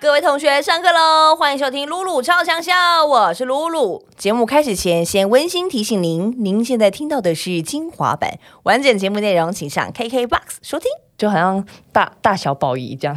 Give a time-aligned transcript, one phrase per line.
[0.00, 1.34] 各位同学，上课喽！
[1.34, 4.04] 欢迎收听露露超强笑，我是露露。
[4.16, 10.88] 节目开始前，先温馨提醒您，您现在听到的是精华版，完整节目内容请上 KKBOX 收听。
[11.16, 13.16] 就好像大大小宝仪这样，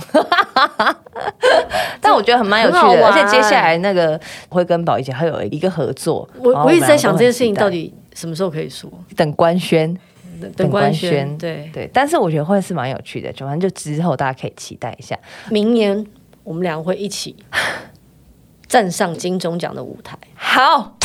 [1.99, 4.19] 但我觉得很蛮有趣的，而且接下来那个
[4.49, 6.29] 会跟宝仪姐还有一个合作。
[6.37, 8.89] 我我一直在想这件事情到底什么时候可以说？
[9.15, 9.97] 等官宣，
[10.55, 11.89] 等官宣，对对。
[11.93, 15.17] 但是我觉得会是蛮有趣的，反正就之后大家可以期待一下，
[15.49, 16.05] 明年
[16.43, 17.35] 我们两个会一起
[18.67, 20.17] 站上金钟奖的舞台。
[20.35, 20.97] 好。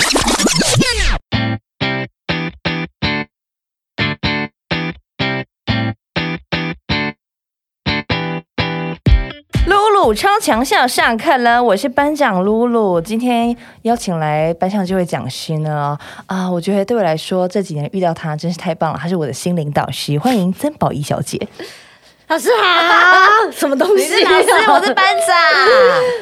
[9.66, 13.00] 露露超强校上课了，我是班长露露。
[13.00, 20.18] 今天邀请来班上这位讲师呢，啊，我觉得对我来说这几年遇到他真是太棒了，他是我的心灵导师。
[20.18, 21.38] 欢迎曾宝仪小姐，
[22.26, 24.24] 老师好， 什么东西？
[24.24, 25.36] 老师，我是班长，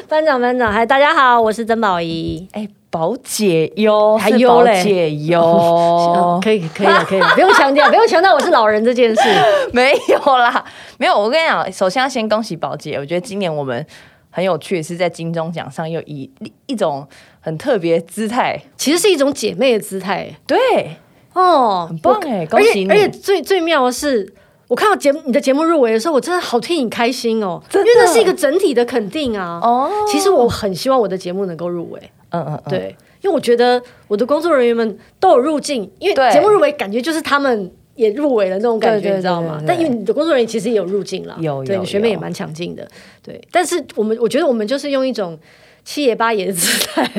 [0.07, 2.47] 班长班长，嗨，大家好，我是曾宝仪。
[2.51, 2.67] 哎。
[2.91, 9.21] 宝姐哟，还有嘞，姐哟， 可以可以了，可以 了，不用强调，不用强调我是老人这件事，
[9.71, 10.63] 没有啦，
[10.97, 11.17] 没有。
[11.17, 13.83] 我跟你讲，首先要先恭喜宝姐，我觉得今年我们
[14.29, 16.29] 很有趣，是在金钟奖上又以
[16.67, 17.07] 一种
[17.39, 20.97] 很特别姿态，其实是一种姐妹的姿态，对，
[21.33, 22.91] 哦，很棒哎，恭喜你！
[22.91, 24.33] 而且最最妙的是。
[24.67, 29.59] 我看到节目你的节目入围的时候，我真的好替你开心哦，因为那是一个整体的肯定啊。
[29.61, 32.01] 哦，其实我很希望我的节目能够入围。
[32.31, 39.61] 嗯嗯，对，因为我觉得我的工作人员们都有入境，因为节目入围感觉就是他们也入围了那种感觉，你知道吗？
[39.65, 42.87] 但因为你的工作人员其实也有入境了，有对，学妹也蛮抢镜的。
[43.23, 45.37] 对，但是我们我觉得我们就是用一种
[45.85, 47.05] 七爷八爷的姿态，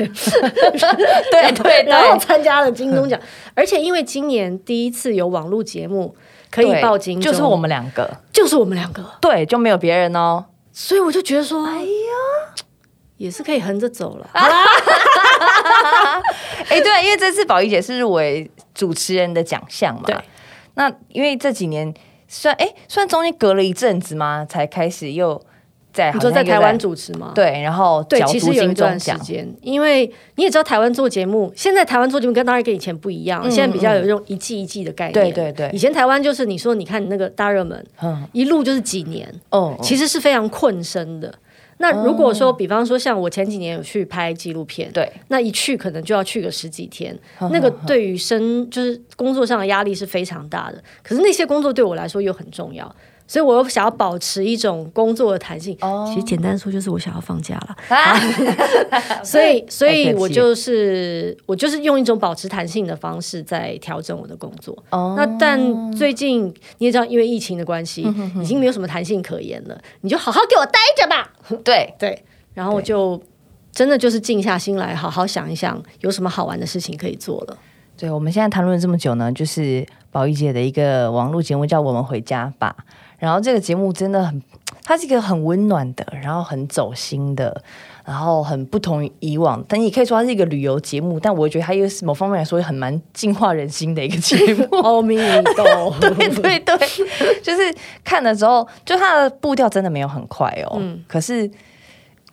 [1.31, 3.19] 对对，然后参加了金钟奖，
[3.53, 6.15] 而且因为今年第一次有网络节目。
[6.53, 10.45] 可以报金，就是我们两个，就是我们两个，对，就没有别人哦。
[10.71, 11.87] 所以我就觉得说，哎呀，
[13.17, 14.29] 也是可以横着走了。
[16.69, 20.03] 哎，对，因为这次宝仪姐是入围主持人的奖项嘛。
[20.05, 20.15] 对。
[20.75, 21.93] 那因为这几年
[22.27, 24.45] 算哎，算中间隔了一阵子嘛？
[24.45, 25.41] 才开始又。
[25.93, 27.33] 在你说在台湾主持吗？
[27.35, 35.13] 对，然后对，其实有一段时间，因为你也知道台湾做节目，现在台湾做节目跟当然跟以前不一样，现在比较有这种一季一季的概念。
[35.13, 41.31] 对对对，以前台湾就是你说你看那个大热门，嗯，一路就是几年，哦，其实是非常困身的。
[41.77, 47.17] 那如果说，比方说像我前几年有去拍纪录片，对，那一去可能就要去个十几天，
[47.51, 50.83] 那个对于生就是工作上的压力是非常大的。
[51.01, 52.95] 可是那些工作对我来说又很重要。
[53.33, 55.75] 所以，我又想要保持一种工作的弹性。
[55.81, 57.75] 哦，其实简单说，就是我想要放假了。
[57.89, 58.15] 啊
[59.25, 64.77] 所以，所以我就是我就是用一种保持弹性的方式在调整我的工作。
[64.91, 66.45] 哦，那但最近
[66.77, 68.03] 你也知道，因为疫情的关系，
[68.39, 69.75] 已经没有什么弹性可言了。
[70.01, 71.33] 你就好好给我待着吧。
[71.65, 72.23] 对对，
[72.53, 73.19] 然后我就
[73.71, 77.57] 真的就是静下心来，好好想一想，有什么好玩的事情可以做了。
[77.97, 82.75] 对，我们现在谈论了这么久呢，就是宝玉姐的一个网络节目，叫《我们回家吧》。
[83.23, 84.41] 然后这个节目真的很，
[84.83, 87.63] 它是一个很温暖的，然后很走心的，
[88.03, 89.63] 然后很不同于以往。
[89.65, 94.67] 但你可以说它是一个旅游节目，但我觉得它又是某方面来说很蛮净化人心的一个节目。
[94.83, 95.17] 哦， 明
[95.55, 96.77] 豆，对对对，
[97.41, 97.73] 就是
[98.03, 100.75] 看的时候，就它的步调真的没有很快哦。
[100.81, 101.49] 嗯，可是。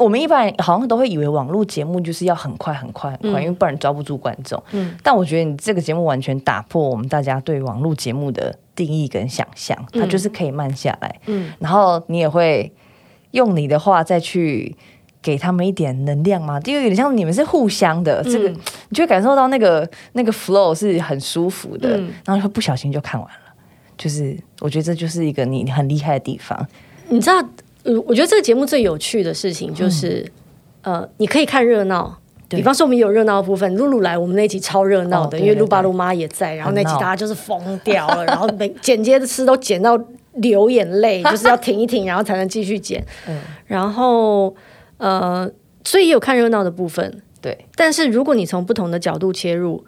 [0.00, 4.60] 我们一般好像都会以为网络节目就是要很快很快很快，因为不然抓不住观众。
[4.72, 11.20] 嗯，但我觉得你这个节目完全打破我们大家对网络节目的定义跟想象，它就是可以慢下来。
[11.26, 12.72] 嗯，然后你也会
[13.32, 14.74] 用你的话再去
[15.20, 18.56] 给他们一点能量嘛，就有点像你们是互相的，这个你
[18.92, 23.54] 就会感受到那个那个 flow 是很舒服的，然后会不小心就看完了。
[23.98, 26.66] 就是我觉得这就是一个你很厉害的地方，
[27.10, 27.46] 你知道。
[28.06, 30.26] 我觉得这个节目最有趣的事情就是，
[30.82, 32.18] 呃，你可以看热闹，
[32.48, 39.98] 比方说我们有热闹的部分，露露来，我们那集超热闹的，因为露爸露妈也在，然后那集大家就是疯掉了，然后每剪接的词都剪到
[40.34, 43.04] 流眼泪，就是要停一停，然后才能继续剪。
[43.28, 44.54] 嗯然后
[44.98, 45.48] 呃，
[45.84, 47.56] 所以也有看热闹的部分，对。
[47.76, 49.84] 但是如果你从不同的角度切入，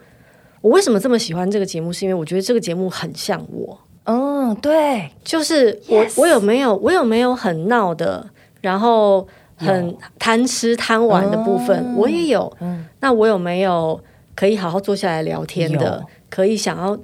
[0.61, 1.91] 我为什么这么喜欢这个节目？
[1.91, 3.77] 是因为我觉得这个节目很像我。
[4.05, 8.29] 嗯，对，就是我，我有没有，我有没有很闹的，
[8.59, 12.51] 然后很贪吃贪玩的部分，我也有。
[12.59, 13.97] 嗯，那我有没有
[14.35, 16.99] 可以好好坐下来聊天的，可以想要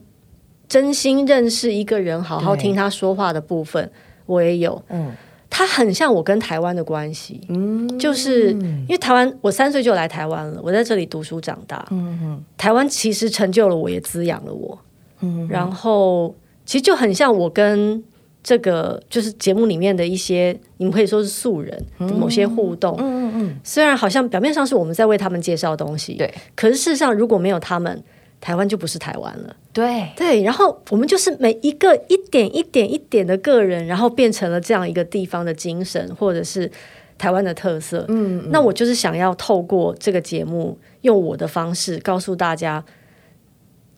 [0.68, 3.90] 真心认识一个人，好好听他说话的部分，
[4.26, 4.84] 我也有。
[4.90, 5.14] 嗯，
[5.50, 11.88] 他很像我跟台湾的关系，嗯，就是因为台湾，我三岁就来台湾了，我在这里读书长大。
[11.92, 14.78] 嗯嗯，台湾其实成就了我，也滋养了我。
[15.22, 16.36] 嗯，然后。
[16.70, 18.04] 其实就很像我跟
[18.44, 22.96] 这个就是节目里面的一些，你们可以说是素人某些互动。
[23.00, 23.56] 嗯嗯嗯。
[23.64, 28.04] 虽然好像表面上是我们在为他们介绍东西，对，可是事实上如果没有他们，
[28.40, 29.56] 台湾就不是台湾了。
[29.74, 30.44] 对对。
[30.44, 36.72] 然后我们就是每一个一点一点一点的个人，然后变成了这样一个地方的精神，或者是
[37.18, 38.06] 台湾的特色。
[38.10, 38.48] 嗯。
[38.52, 42.86] 那我就是想要透过这个节目，用我的方式告诉大家，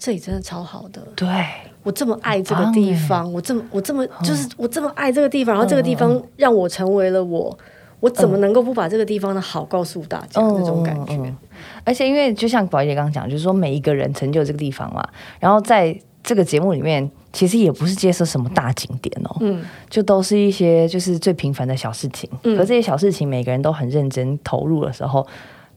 [0.01, 1.01] 这里真的超好的。
[1.15, 1.27] 对。
[1.83, 7.57] 我这么爱这个地方，我这么我这么就是我这么爱这个地方，然后这个地方让我成为了我，
[7.99, 11.33] 我怎么能够不把这个地方的好告诉大家那种感觉？
[11.83, 15.03] 而且因为就像宝姐刚刚讲，就是说每一个人成就这个地方嘛，
[15.39, 25.25] 然后在这个节目里面，其实也不是介绍什么大景点哦，嗯，就都是一些就是最平凡的小事情，可这些小事情每个人都很认真投入的时候。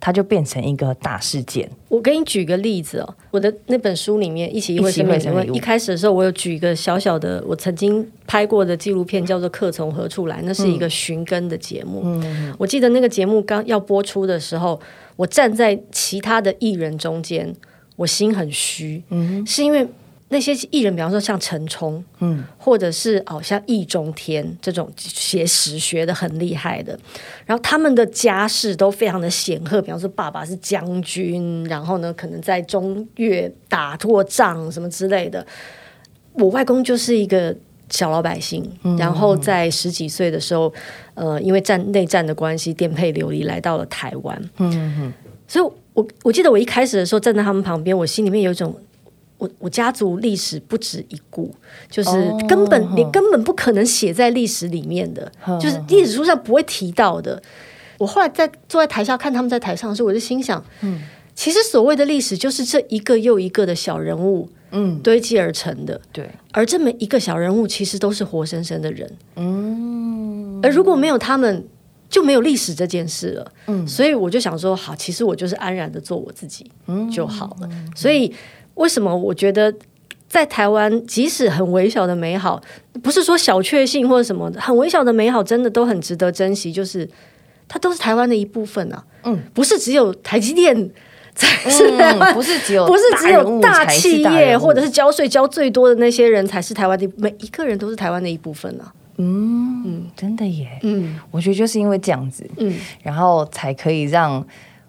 [0.04, 1.66] 它就变成一个大事件。
[1.88, 12.02] 我给你举个例子哦，我的那本书里面《一起一会生命》里面，一开始的时候，我有举一个小小的我曾经拍过的纪录片，叫做《客从何处来》，那是一个寻根的节目。
[12.04, 14.78] 嗯，我记得那个节目刚要播出的时候，
[15.16, 17.56] 我站在其他的艺人中间，
[17.96, 19.88] 我心很虚，嗯，是因为。
[20.30, 26.98] 那些艺人，比方说像陈冲，嗯，或者是哦像易中天这种写史学的很厉害的，
[27.44, 35.46] 然后他们的家世都非常的显赫，比方说爸爸是将军，然后呢可能在中越打过仗什么之类的。
[36.32, 37.54] 我外公就是一个
[37.90, 38.68] 小老百姓，
[38.98, 40.72] 然后在十几岁的时候，
[41.12, 44.50] 呃，因为战内战的关系，颠沛流离来到了台湾。
[44.56, 45.12] 嗯嗯，
[45.46, 48.74] 所以我我记得我一开始的时候站在他们旁边，我心里面有一种。
[49.44, 51.54] 我我家族历史不止一故，
[51.90, 52.10] 就是
[52.48, 55.30] 根本你根本不可能写在历史里面的，
[55.60, 57.42] 就是历史书上不会提到的。
[57.98, 61.02] 我后来在坐在台下看他们在台上的时候，我就心想，嗯，
[61.34, 66.00] 其实所谓的历史就是这一个又一个的小人物，嗯，堆积而成的。
[66.10, 69.10] 对，而这么一个小人物，其实都是活生生的人。
[69.36, 71.64] 嗯，而如果没有他们，
[72.08, 73.52] 就没有历史这件事了。
[73.66, 76.70] 嗯，所以我就想说，好，其实我就是安然的做我自己
[77.12, 77.68] 就好了。
[77.94, 78.32] 所以。
[78.74, 79.74] 为什么我觉得
[80.28, 82.60] 在台湾，即使很微小的美好，
[83.02, 86.72] 不是说小确幸或者什么，很微小的美好，真的都很值得珍惜。
[86.72, 87.08] 就是
[87.68, 90.90] 它都是台湾的一部分啊，嗯，不是只有台积电
[91.34, 91.90] 才是
[92.32, 98.92] 不是只有 不是只有大企业或者是交税交最多的那些人才是台湾的，每一个人都是台湾的一部分啊。
[99.16, 104.44] 嗯，真的耶，嗯，我觉得就是因为这样子，嗯，然后才可以让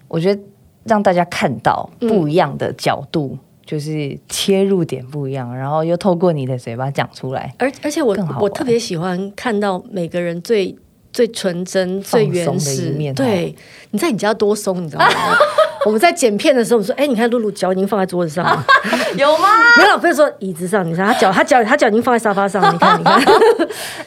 [0.08, 0.42] 我觉得
[0.86, 3.38] 让大家看到不一样的角度。
[3.66, 10.76] 就是切入点不一样，然后又透过你的嘴巴讲出来，而而且我我特别喜欢看到每个人最
[11.12, 13.14] 最纯真、最原始一面。
[13.16, 13.56] 对，
[13.92, 15.36] 你在你家多松，你知道吗？
[15.86, 18.66] 我们在剪片的时候，我说：“哎，你看露露脚已经放在桌子上了，
[19.18, 19.48] 有吗？
[19.78, 23.24] 没有，不是说椅子上，你看他脚，他脚，他脚已经放在沙发上，你看，你看。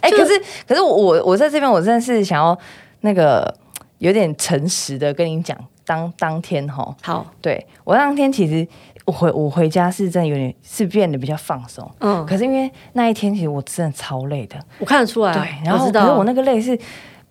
[0.01, 0.33] 哎，可是
[0.67, 2.57] 可是我我在这边，我真的是想要
[3.03, 3.55] 那个
[3.99, 5.57] 有点诚实的跟你讲，
[5.87, 8.67] 当当天哈，好，对我当天其实。
[9.09, 16.73] 我回我回家是真的有点是变得比较放松，嗯，可是因为那一天其实我真的超累的，我看得出来，对，然后可是我那个累是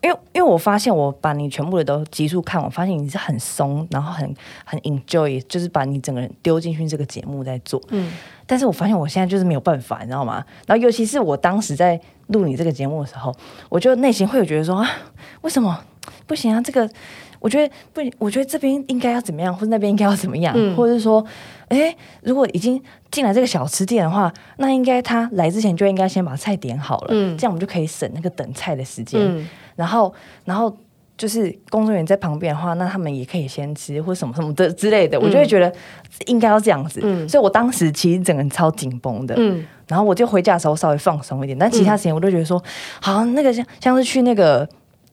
[0.02, 4.36] 因为因为我发现我把你全部的都急速看，我发现你是很松，然后很
[4.66, 8.12] 很 enjoy，就是把你整个人丢进去这个节目在做，嗯，
[8.48, 10.44] 但是我发现我现在就是没有办法，你知道吗？
[10.66, 13.32] 然后尤其是我当时在录你这个节目的时候，
[13.70, 14.90] 我就内心会有觉得说啊，
[15.42, 15.80] 为什么
[16.26, 16.60] 不行啊？
[16.60, 16.90] 这个。
[17.40, 21.24] 我觉得不，我觉得这边应该要怎么样，或者那边应该要怎么样，或者是说，
[21.68, 29.48] 哎，如果已经进来这个小吃店的话，那应该他来之前就应该先把菜点好了，这样我们就可以省那个等菜的时间。
[29.76, 30.12] 然后，
[30.46, 30.76] 然后
[31.16, 35.72] 就是工作人员在旁边的话，那他们也可以先吃或什么什么的之类的，我就会觉得
[36.26, 37.00] 应该要这样子。
[37.30, 39.36] 所以我当时其实整个人超紧绷的，
[39.88, 42.62] 然后我就回家的时候稍微放松一点，但其他时间我都觉得说，
[43.00, 44.68] 好，那个像像是去那个。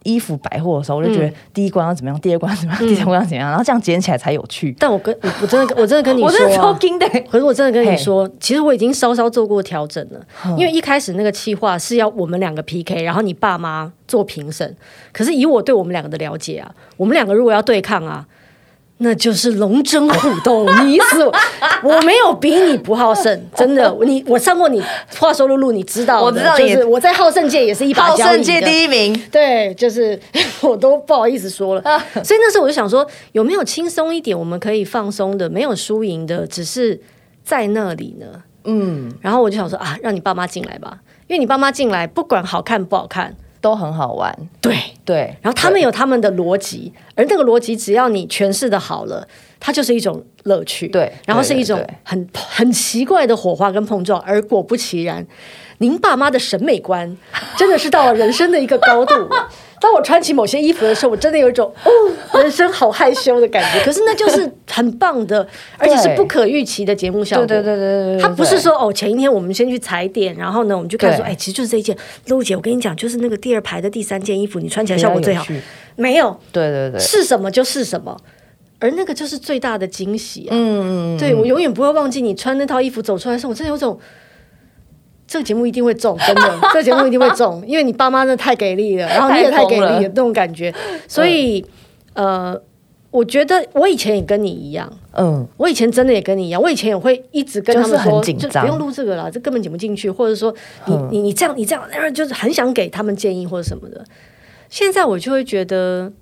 [0.04, 4.75] 衣服百货的时候，我就觉得第一关要怎么样，第二关怎么样，第三关要怎么样，然后这样捡起来才有趣。
[4.78, 7.08] 但我跟我我真的我真的跟你说， 我真的超惊的。
[7.28, 10.20] 可是我真的跟你说，其实我已经稍稍做过调整了。
[10.56, 14.76] 因为一开始那个计划是要我们两个 PK，然后你爸妈做评审。
[15.12, 18.26] 可是以我对我们两个的了解啊，我们两个如果要对抗啊。
[18.99, 21.35] 那就是龙争虎斗， 你死我，
[21.83, 23.95] 我没有比你不好胜，真的。
[24.03, 24.81] 你我上过你
[25.19, 30.19] 话说露露，你知道，我知道，就是我在好胜界也是一把好胜界第一名，对，就是
[30.63, 31.83] 我都不好意思说了。
[32.23, 37.01] 所以那时候我就想说，有没有轻松一点，我们可以放松的，没有输赢的，只是
[37.43, 38.27] 在那里呢？
[38.65, 43.35] 嗯，然后我就想说啊，让你爸妈进来吧，因为你爸妈进来，不管好看不好看。
[43.64, 44.76] 都很好玩，对。
[45.06, 49.28] 对，然后他们有他们的逻辑，而那个逻辑只要你诠释的好了，
[49.61, 55.26] 它就是一种乐趣，对，然后是一种很很奇怪的火花跟碰撞，而果不其然，
[55.78, 57.16] 您爸妈的审美观
[57.57, 59.14] 真的是到了人生的一个高度。
[59.81, 63.85] 当我穿起某些衣服的时候，我真的有一种哦，人生好害羞的感觉。
[63.85, 67.45] 可是那就是很棒的， 而且是不可预期的节目效果。
[67.45, 71.95] 对对对对对，他不是说哦，前一天我们先去踩点，然后呢，我们就看说，哎，其实就是这一件。
[72.28, 75.45] 露姐，我跟你讲，就是那个第二排的第三件衣服，你穿起来效果最好。
[75.97, 78.16] 没有，对对对，是什么就是什么，
[78.78, 80.52] 而那个就是最大的惊喜啊！
[80.52, 84.00] 嗯嗯，对我永远不会忘记你穿那套衣服走出来的时候，我真的有种。
[85.35, 90.73] 这个节目一定会中，真的， 这个节目一定会中，因为你爸妈真的太给力了， 然后你也太给力了，那种感觉。
[91.09, 91.67] 所以，
[92.12, 92.57] 呃，
[93.11, 100.55] 我觉得我以前也跟你一样，嗯，我以前真的也跟你一样，我以前也会一直跟他们说，就不用录这个了，这根本剪不进去，或者说
[100.87, 104.05] 你你你这样你这样，就是很想给他们建议或者什么的。
[104.69, 106.12] 现在我就会觉得，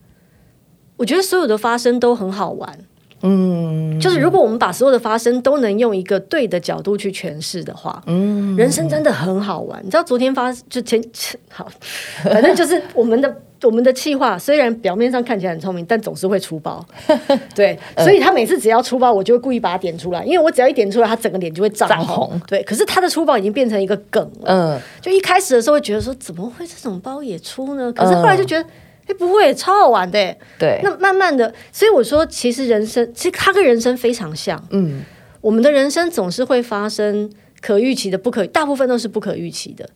[0.96, 2.78] 我觉得所有的发生都很好玩。
[3.22, 9.80] 嗯，就是如果我们把所有的发生都能用一个对的角度去诠释的话，嗯，人生真的很好玩。
[9.84, 11.02] 你知道昨天发就前
[11.48, 11.66] 好，
[12.24, 16.84] 反正就是我们的我们的气话，虽然表面上看起来很聪明，但总是会出包。
[17.54, 22.40] 对，所以他每次只要出包，我就会故意把它点出来，因为我只要一点出来，他整个脸就会涨红。
[22.48, 24.46] 对，可是他的出包已经变成一个梗了。
[24.46, 27.92] 嗯，就一开始的时候会觉得说怎么会这种包也出呢？
[27.92, 28.68] 可是后来就觉得。
[29.06, 30.36] 哎，不会，超好玩的。
[30.58, 34.62] 对，那慢慢的，所以我说，其实人生，其实它跟人生非常像。
[34.70, 35.02] 嗯，
[35.40, 37.30] 我们的人生总是会发生
[37.60, 39.88] 可预期的，不可，大部分都是不可预期的。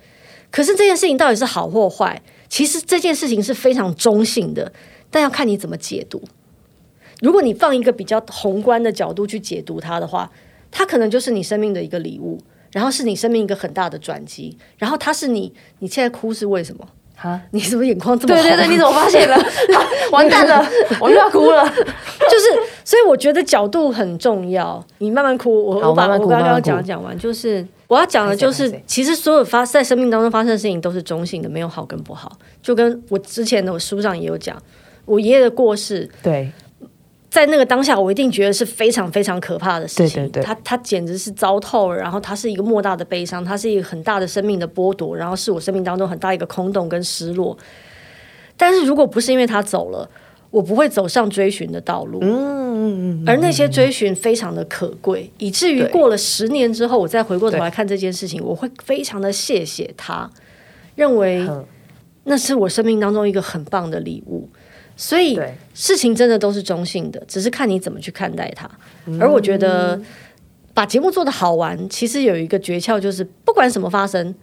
[0.51, 4.73] 可是这件事情到底是好或坏，其实这件事情是非常中性的，
[5.11, 6.23] 但要看你怎么解读。
[7.21, 10.31] 如果你放一个比较宏观的角度去解读它的话，
[10.71, 12.39] 它可能就是你生命的一个礼物，
[12.73, 16.89] 然后是你生命一个很大的转机，然后它是你，你现在哭是为什么？
[17.23, 17.41] 啊！
[17.51, 18.43] 你是不是眼眶这么好？
[18.43, 19.37] 对对对，你怎么发现了？
[20.13, 20.65] 完蛋了，
[21.01, 21.65] 我又要哭了。
[21.69, 22.47] 就是，
[22.85, 24.85] 所以我觉得角度很重要。
[24.99, 27.19] 你慢慢哭，我我把我刚刚讲讲完。
[27.19, 32.31] 就是我要讲的，就是其实所有发在生命当中发生的事情都是中性的，没有好跟不好。
[32.63, 34.57] 就跟我之前的我书上也有讲，
[35.05, 36.09] 我爷爷的过世。
[36.23, 36.51] 对。
[37.37, 40.33] 在那个当下，我一定觉得是非常非常可怕的事情。
[40.43, 47.55] 他他简直是糟透了，然后他是一个莫大的悲伤，他是一个很大的生命的剥夺，然后是我生命当中很大一个空洞跟失落。
[48.57, 50.09] 但是如果不是因为他走了，
[50.51, 52.21] 我不会走上追寻的道路。
[52.23, 60.31] 嗯，而那些追寻非常的可贵，以至于过了十年之后，我再回过头来看这件事情，我会非常的谢谢他，
[60.95, 61.47] 认为
[62.25, 64.49] 那是我生命当中一个很棒的礼物。
[64.97, 65.39] 所以
[65.75, 68.69] 事情真的都是中性的，只是看你怎么去看待它。
[69.21, 70.01] 而我觉得
[70.73, 74.35] 把节目做的好玩，其实有一个诀窍，就是不管什么发生，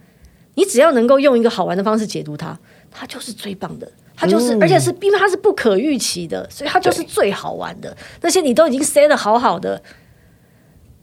[0.54, 2.58] 你只要能够用一个好玩的方式解读它，
[2.92, 3.92] 它就是最棒的。
[4.16, 7.98] 它就是，而且是因为它是不可预期的，所以它就是最好玩的。
[8.22, 9.82] 那些你都已经塞的好好的，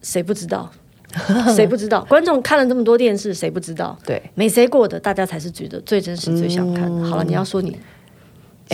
[0.01, 0.71] 谁不知道？
[1.57, 2.05] 谁不知道？
[2.05, 3.99] 观众看了这么多电视，谁不知道？
[4.07, 6.89] 对，没塞过的，大家才是觉得最真实、最想看。
[7.03, 7.77] 好了，你要说你。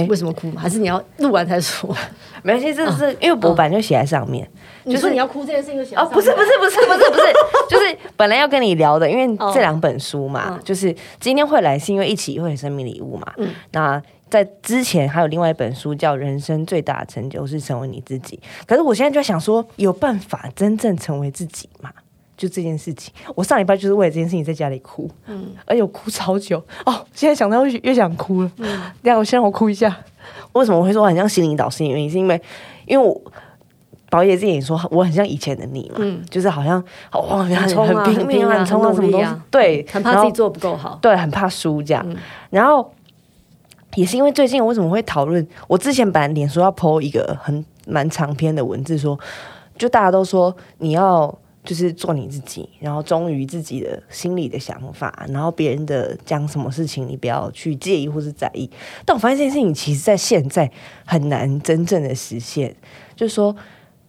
[0.08, 0.50] 为什么哭？
[0.56, 1.94] 还是你要录完才说？
[2.42, 4.48] 没关系，这是因为我本来就写在上面。
[4.84, 7.22] 你说你要哭这件事情就写哦，不是不是不是不是不是，
[7.68, 13.32] 就是本来要跟你聊的，因为这两本书嘛，就是今天会来是因为一起会生命礼物嘛。
[13.38, 14.00] 嗯，那
[14.30, 21.90] 在之前还有另外一本书叫《人生最大的成就是成为你自己》，可是我现在就想说，有办法真正成为自己吗？
[22.36, 28.66] 就这件事情，我上礼拜就是为了这件事情在家里哭，嗯，而且我哭超久哦，现在想到越越想哭了，嗯，
[29.02, 29.96] 等下我先让我哭一下。
[30.52, 31.86] 为什么我会说很像心灵导师？
[31.86, 32.40] 原因是因为，
[32.84, 33.18] 因为我
[34.10, 42.06] 宝爷之前也说我很像以前的你嘛，嗯，就是好像哇，很很拼命很冲啊，什么东西，对，很怕自己做不够好，对，很怕输这样。
[42.50, 42.92] 然后
[43.94, 45.46] 也是因为最近我为什么会讨论？
[45.68, 49.18] 我之前本来脸书要 PO 一个很蛮长篇的文字，说
[49.78, 51.34] 就大家都说你要。
[51.66, 58.70] 就是做你自己，然后忠于自己的心里的想法，然后别人的讲什么事情，你不要去介意或是在意。
[59.04, 60.70] 但我发现这件事情，其实在现在
[61.04, 62.74] 很难真正的实现。
[63.14, 63.54] 就是说，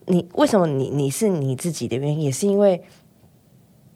[0.05, 2.81] 你为什么你你是你自己的原因，也是因为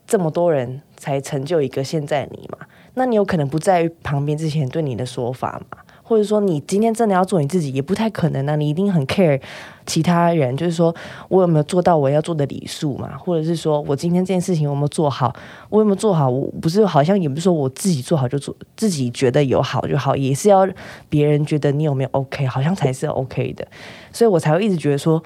[0.08, 2.66] 这么多人才成就一个现在你嘛？
[2.96, 5.78] 那你有可能不在于旁边之前对你的说法嘛？
[6.12, 8.54] 或者说，你今天真的要做你自己，也不太可能啊！
[8.58, 9.40] 你一定很 care
[9.86, 10.94] 其他人，就是说
[11.30, 13.18] 我有没有做到我要做的礼数嘛？
[13.18, 15.34] 或者是说我今天这件事情有没有做好？
[15.70, 16.30] 我有没有做好？
[16.30, 20.68] 我不是好像也不是说我自己做好就做，自己觉得有好就好，也是要
[21.08, 23.66] 别人觉得你有没有 OK，好像才是 OK 的。
[24.12, 25.24] 所以我才会一直觉得说，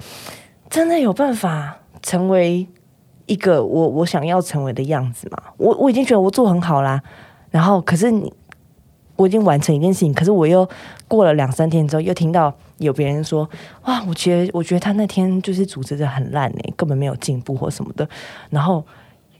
[0.70, 2.64] 真的有办法成为
[3.26, 5.42] 一个我我想要成为的样子嘛？
[5.56, 7.02] 我我已经觉得我做很好啦，
[7.50, 8.32] 然后可是你。
[9.16, 10.68] 我已经完成一件事情，可是我又
[11.08, 13.48] 过了两三天之后，又听到有别人说
[13.86, 18.08] ：“哇，我觉得我觉得他那天就是组织的很烂呢，根本没有进步或什么的。”
[18.50, 18.84] 然后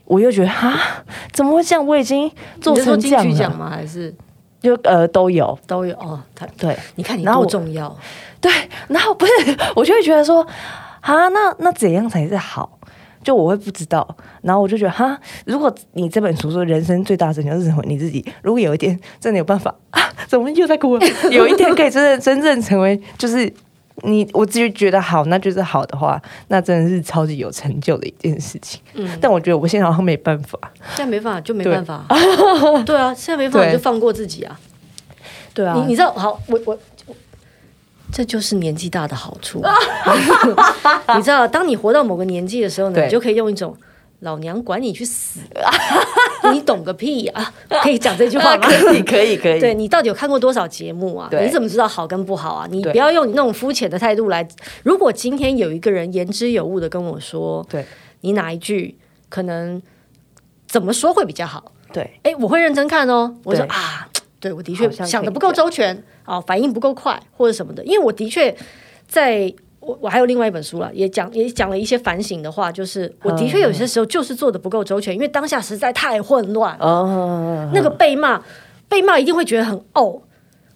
[0.05, 1.85] 我又觉得哈，怎么会这样？
[1.85, 3.69] 我已经做成这样了吗？
[3.69, 4.13] 还是
[4.59, 6.21] 就呃都有都有哦。
[6.33, 7.95] 他对，你看你多重要。
[8.41, 8.51] 对，
[8.87, 9.31] 然后不是，
[9.75, 10.45] 我就会觉得说
[11.01, 12.76] 啊，那那怎样才是好？
[13.23, 14.07] 就我会不知道。
[14.41, 17.83] 然后我就觉得哈，如果你这本书说人生最大成就是什么？
[17.85, 21.07] 你自己如果有一天真的有办法 啊，怎么又在哭了？
[21.31, 23.51] 有一天可以真的 真正成为就是。
[24.03, 28.79] 你我自己觉得好，那就是好的话，那真的是超级有成就的一件事情。
[28.93, 30.55] 嗯，但我觉得我现在好像没办法，
[30.95, 32.05] 现在没办法就没办法。
[32.85, 34.59] 对啊，现在没办法就放过自己啊。
[35.51, 36.77] 对啊，你你知道，好，我我
[38.11, 39.61] 这就是年纪大的好处。
[41.15, 43.75] 你知道，当你活到某个年纪的时候呢，你就可以用一种。
[44.21, 45.41] 老娘管你去死！
[46.51, 47.53] 你懂个屁呀！
[47.83, 48.67] 可以讲这句话吗？
[48.67, 49.59] 可以，可以，可以。
[49.59, 51.29] 对你到底有看过多少节目啊？
[51.39, 52.67] 你怎么知道好跟不好啊？
[52.71, 54.47] 你不要用你那种肤浅的态度来。
[54.81, 57.85] 如果今天有一个人言之有物的跟我说，对
[58.21, 58.97] 你哪一句
[59.29, 59.79] 可能
[60.67, 61.71] 怎么说会比较好？
[61.93, 63.35] 对，哎，我会认真看哦。
[63.43, 64.09] 我说啊，
[64.39, 68.55] 对我的确想的不够周全啊，反应不够快或者什么的，因为我的确
[69.07, 69.53] 在。
[69.79, 76.75] 我我还有另外一本书了，也讲也讲了一些反省的话，就是我的确有些时候就是做的不够周全，因为当下实在太混乱。
[76.79, 78.43] 哦，那个被骂，
[78.89, 80.21] 被骂一定会觉得很哦。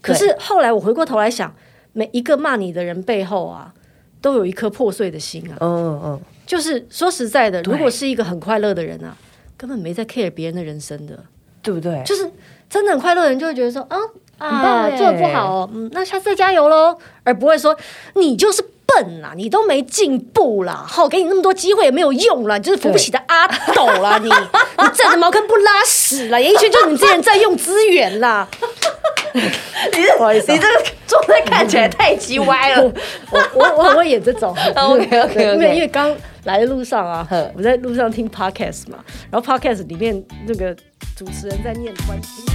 [0.02, 1.54] 可是后来我回过头来想，
[1.92, 3.74] 每一个骂你的人背后啊，
[4.22, 5.58] 都有一颗破碎的心啊。
[5.60, 9.18] 嗯嗯，就是说实在的，如果是一个很快乐的人啊，
[9.58, 11.20] 根本没在 care 别人的人生的，
[11.62, 12.02] 对不对？
[12.06, 12.32] 就是
[12.72, 13.98] 真的很快乐的人，就会觉得说啊
[14.40, 17.78] 啊，做的不好哦，嗯，那下次再加油喽，而不会说
[18.16, 18.66] 你就是。
[18.94, 28.46] 笨啦，你都没进步啦，好，给你那么多机会也没有用啦，你就是扶不起的阿斗啦，你你占着茅坑不拉屎啦，演艺圈就是你这些人在用资源啦。
[29.34, 32.84] 你这你这个状态看起来太鸡歪了，
[33.32, 34.54] 我我我很会演这种。
[34.76, 36.14] OK OK，因为因为刚
[36.44, 37.26] 来的路上啊，
[37.56, 38.98] 我在路上听 Podcast 嘛，
[39.32, 40.76] 然后 Podcast 里面那个
[41.16, 42.46] 主持人在念关心。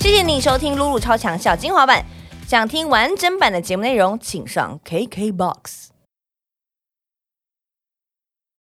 [0.00, 2.04] 谢谢你收听露露超强小精华版。
[2.46, 5.93] 想听完整版的节目内容，请上 KKBOX。